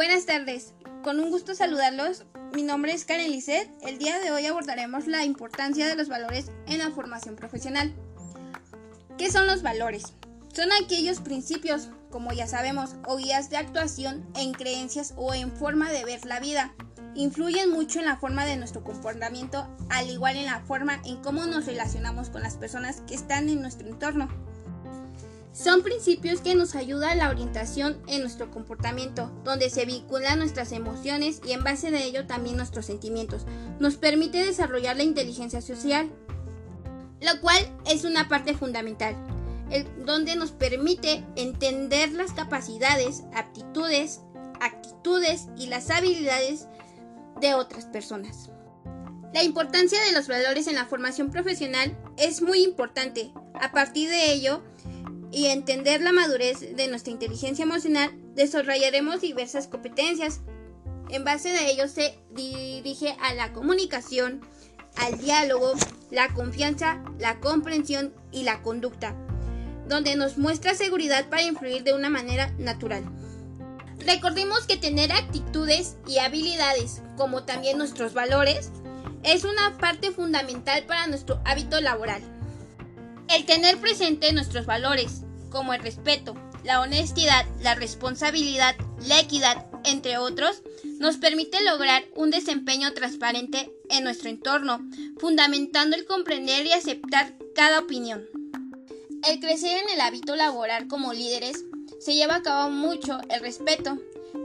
Buenas 0.00 0.24
tardes, 0.24 0.72
con 1.02 1.20
un 1.20 1.28
gusto 1.28 1.54
saludarlos. 1.54 2.24
Mi 2.54 2.62
nombre 2.62 2.90
es 2.94 3.04
Karen 3.04 3.30
Lisset. 3.30 3.70
El 3.82 3.98
día 3.98 4.18
de 4.18 4.30
hoy 4.30 4.46
abordaremos 4.46 5.06
la 5.06 5.26
importancia 5.26 5.86
de 5.86 5.94
los 5.94 6.08
valores 6.08 6.50
en 6.66 6.78
la 6.78 6.90
formación 6.90 7.36
profesional. 7.36 7.92
¿Qué 9.18 9.30
son 9.30 9.46
los 9.46 9.60
valores? 9.60 10.14
Son 10.54 10.70
aquellos 10.82 11.20
principios, 11.20 11.90
como 12.08 12.32
ya 12.32 12.46
sabemos, 12.46 12.96
o 13.06 13.18
guías 13.18 13.50
de 13.50 13.58
actuación 13.58 14.26
en 14.36 14.52
creencias 14.52 15.12
o 15.18 15.34
en 15.34 15.52
forma 15.52 15.92
de 15.92 16.02
ver 16.02 16.24
la 16.24 16.40
vida. 16.40 16.74
Influyen 17.14 17.68
mucho 17.70 17.98
en 17.98 18.06
la 18.06 18.16
forma 18.16 18.46
de 18.46 18.56
nuestro 18.56 18.82
comportamiento, 18.82 19.68
al 19.90 20.08
igual 20.08 20.36
en 20.36 20.46
la 20.46 20.60
forma 20.60 21.02
en 21.04 21.16
cómo 21.22 21.44
nos 21.44 21.66
relacionamos 21.66 22.30
con 22.30 22.40
las 22.40 22.56
personas 22.56 23.02
que 23.02 23.14
están 23.14 23.50
en 23.50 23.60
nuestro 23.60 23.86
entorno. 23.86 24.30
Son 25.52 25.82
principios 25.82 26.40
que 26.40 26.54
nos 26.54 26.76
ayudan 26.76 27.10
a 27.10 27.14
la 27.16 27.30
orientación 27.30 28.00
en 28.06 28.20
nuestro 28.20 28.50
comportamiento, 28.50 29.32
donde 29.44 29.68
se 29.68 29.84
vinculan 29.84 30.38
nuestras 30.38 30.70
emociones 30.70 31.40
y 31.44 31.52
en 31.52 31.64
base 31.64 31.90
de 31.90 32.04
ello 32.04 32.26
también 32.26 32.56
nuestros 32.56 32.86
sentimientos. 32.86 33.46
Nos 33.80 33.96
permite 33.96 34.44
desarrollar 34.44 34.96
la 34.96 35.02
inteligencia 35.02 35.60
social, 35.60 36.08
lo 37.20 37.40
cual 37.40 37.58
es 37.84 38.04
una 38.04 38.28
parte 38.28 38.54
fundamental, 38.54 39.16
donde 40.04 40.36
nos 40.36 40.52
permite 40.52 41.24
entender 41.34 42.12
las 42.12 42.32
capacidades, 42.32 43.24
aptitudes, 43.34 44.20
actitudes 44.60 45.48
y 45.56 45.66
las 45.66 45.90
habilidades 45.90 46.68
de 47.40 47.54
otras 47.54 47.86
personas. 47.86 48.50
La 49.32 49.44
importancia 49.44 50.00
de 50.04 50.12
los 50.12 50.28
valores 50.28 50.66
en 50.66 50.74
la 50.74 50.86
formación 50.86 51.30
profesional 51.30 51.96
es 52.16 52.42
muy 52.42 52.62
importante. 52.62 53.32
A 53.60 53.70
partir 53.70 54.10
de 54.10 54.32
ello, 54.32 54.62
y 55.32 55.46
entender 55.46 56.00
la 56.00 56.12
madurez 56.12 56.74
de 56.76 56.88
nuestra 56.88 57.12
inteligencia 57.12 57.62
emocional, 57.62 58.10
desarrollaremos 58.34 59.20
diversas 59.20 59.68
competencias. 59.68 60.40
En 61.08 61.24
base 61.24 61.50
de 61.50 61.70
ello 61.70 61.88
se 61.88 62.18
dirige 62.30 63.16
a 63.20 63.34
la 63.34 63.52
comunicación, 63.52 64.40
al 64.96 65.18
diálogo, 65.18 65.74
la 66.10 66.32
confianza, 66.34 67.02
la 67.18 67.38
comprensión 67.40 68.12
y 68.32 68.42
la 68.42 68.62
conducta, 68.62 69.14
donde 69.88 70.16
nos 70.16 70.38
muestra 70.38 70.74
seguridad 70.74 71.28
para 71.28 71.42
influir 71.42 71.84
de 71.84 71.94
una 71.94 72.10
manera 72.10 72.52
natural. 72.58 73.04
Recordemos 74.06 74.66
que 74.66 74.76
tener 74.76 75.12
actitudes 75.12 75.96
y 76.06 76.18
habilidades, 76.18 77.02
como 77.16 77.44
también 77.44 77.78
nuestros 77.78 78.14
valores, 78.14 78.70
es 79.22 79.44
una 79.44 79.76
parte 79.78 80.10
fundamental 80.10 80.84
para 80.84 81.06
nuestro 81.06 81.40
hábito 81.44 81.80
laboral. 81.80 82.22
El 83.30 83.44
tener 83.44 83.78
presente 83.78 84.32
nuestros 84.32 84.66
valores, 84.66 85.22
como 85.50 85.72
el 85.72 85.80
respeto, 85.80 86.34
la 86.64 86.80
honestidad, 86.80 87.46
la 87.62 87.76
responsabilidad, 87.76 88.74
la 89.06 89.20
equidad, 89.20 89.66
entre 89.84 90.18
otros, 90.18 90.62
nos 90.98 91.16
permite 91.16 91.62
lograr 91.62 92.04
un 92.16 92.30
desempeño 92.30 92.92
transparente 92.92 93.72
en 93.88 94.02
nuestro 94.02 94.30
entorno, 94.30 94.80
fundamentando 95.18 95.96
el 95.96 96.06
comprender 96.06 96.66
y 96.66 96.72
aceptar 96.72 97.34
cada 97.54 97.78
opinión. 97.78 98.26
El 99.28 99.38
crecer 99.38 99.78
en 99.78 99.90
el 99.90 100.00
hábito 100.00 100.34
laboral 100.34 100.88
como 100.88 101.12
líderes 101.12 101.64
se 102.00 102.14
lleva 102.14 102.36
a 102.36 102.42
cabo 102.42 102.70
mucho 102.70 103.20
el 103.28 103.40
respeto. 103.40 103.96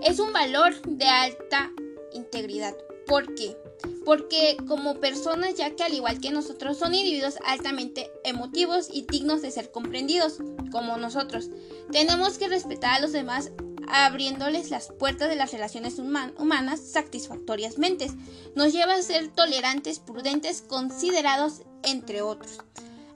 Es 0.03 0.19
un 0.19 0.31
valor 0.31 0.79
de 0.83 1.05
alta 1.05 1.71
integridad. 2.13 2.75
¿Por 3.07 3.33
qué? 3.33 3.57
Porque 4.05 4.57
como 4.67 4.99
personas, 4.99 5.55
ya 5.55 5.75
que 5.75 5.83
al 5.83 5.93
igual 5.93 6.21
que 6.21 6.29
nosotros, 6.29 6.77
son 6.77 6.93
individuos 6.93 7.35
altamente 7.45 8.11
emotivos 8.23 8.87
y 8.91 9.01
dignos 9.01 9.41
de 9.41 9.51
ser 9.51 9.71
comprendidos, 9.71 10.37
como 10.71 10.97
nosotros. 10.97 11.49
Tenemos 11.91 12.37
que 12.37 12.47
respetar 12.47 12.93
a 12.93 12.99
los 12.99 13.11
demás 13.11 13.51
abriéndoles 13.87 14.69
las 14.69 14.87
puertas 14.87 15.29
de 15.29 15.35
las 15.35 15.51
relaciones 15.51 15.99
humanas 15.99 16.79
satisfactoriamente. 16.79 18.07
Nos 18.55 18.73
lleva 18.73 18.93
a 18.93 19.01
ser 19.01 19.27
tolerantes, 19.29 19.99
prudentes, 19.99 20.61
considerados, 20.61 21.61
entre 21.83 22.21
otros. 22.21 22.59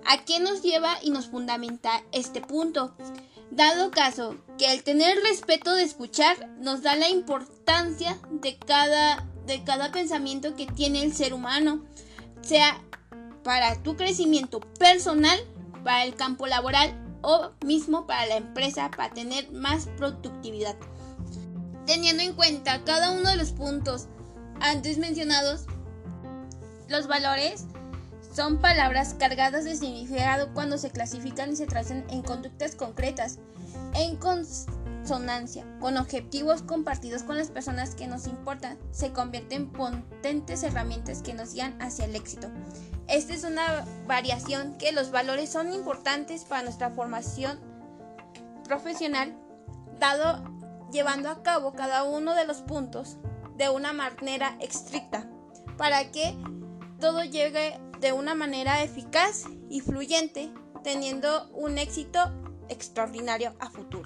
¿A 0.06 0.24
qué 0.26 0.40
nos 0.40 0.62
lleva 0.62 0.98
y 1.02 1.12
nos 1.12 1.28
fundamenta 1.28 2.04
este 2.12 2.42
punto? 2.42 2.96
Dado 3.52 3.92
caso 3.92 4.38
que 4.58 4.72
el 4.72 4.84
tener 4.84 5.18
respeto 5.24 5.74
de 5.74 5.84
escuchar 5.84 6.50
nos 6.60 6.84
da 6.84 6.96
la 6.96 7.10
importancia 7.10 8.18
de 8.30 8.58
cada 8.58 9.29
de 9.50 9.64
cada 9.64 9.92
pensamiento 9.92 10.56
que 10.56 10.68
tiene 10.68 11.04
el 11.04 11.14
ser 11.14 11.34
humano, 11.34 11.84
sea 12.42 12.82
para 13.44 13.82
tu 13.82 13.98
crecimiento 13.98 14.60
personal, 14.80 15.40
para 15.84 16.04
el 16.04 16.16
campo 16.16 16.48
laboral 16.48 16.94
o 17.22 17.52
mismo 17.66 18.06
para 18.06 18.26
la 18.28 18.38
empresa 18.38 18.92
para 18.96 19.14
tener 19.14 19.52
más 19.52 19.88
productividad. 19.98 20.76
Teniendo 21.86 22.24
en 22.24 22.34
cuenta 22.34 22.84
cada 22.84 23.12
uno 23.12 23.30
de 23.30 23.36
los 23.36 23.52
puntos 23.52 24.08
antes 24.62 24.98
mencionados, 24.98 25.66
los 26.88 27.08
valores 27.08 27.66
son 28.36 28.60
palabras 28.60 29.16
cargadas 29.18 29.66
de 29.66 29.76
significado 29.76 30.54
cuando 30.54 30.78
se 30.78 30.92
clasifican 30.92 31.52
y 31.52 31.56
se 31.56 31.66
trazan 31.66 32.06
en 32.10 32.22
conductas 32.22 32.76
concretas, 32.76 33.40
en, 33.96 34.18
consonancia 35.10 35.66
con 35.80 35.98
objetivos 35.98 36.62
compartidos 36.62 37.24
con 37.24 37.36
las 37.36 37.50
personas 37.50 37.96
que 37.96 38.06
nos 38.06 38.28
importan, 38.28 38.78
se 38.92 39.12
convierten 39.12 39.64
en 39.64 39.72
potentes 39.72 40.62
herramientas 40.62 41.24
que 41.24 41.34
nos 41.34 41.54
guían 41.54 41.82
hacia 41.82 42.06
el 42.06 42.16
éxito. 42.16 42.48
Esta 43.08 43.34
es 43.34 43.44
una 43.44 43.86
variación 44.06 44.78
que 44.78 44.92
los 44.92 45.10
valores 45.10 45.50
son 45.50 45.74
importantes 45.74 46.44
para 46.44 46.62
nuestra 46.62 46.92
formación 46.92 47.60
profesional, 48.66 49.36
dado 50.00 50.44
llevando 50.92 51.30
a 51.30 51.42
cabo 51.42 51.74
cada 51.74 52.04
uno 52.04 52.36
de 52.36 52.46
los 52.46 52.58
puntos 52.58 53.18
de 53.58 53.68
una 53.70 53.94
manera 53.94 54.58
estricta, 54.60 55.28
para 55.76 56.12
que 56.12 56.38
todo 57.00 57.24
llegue 57.24 57.80
de 58.00 58.14
una 58.14 58.36
manera 58.36 58.84
eficaz 58.84 59.46
y 59.72 59.82
fluyente, 59.82 60.54
teniendo 60.84 61.50
un 61.50 61.80
éxito 61.80 62.20
extraordinario 62.70 63.56
a 63.60 63.72
futuro. 63.72 63.99